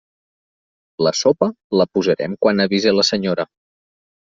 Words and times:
La 1.09 1.13
sopa 1.21 1.51
la 1.83 1.89
posarem 1.95 2.37
quan 2.47 2.67
avise 2.67 2.99
la 3.01 3.09
senyora. 3.15 3.51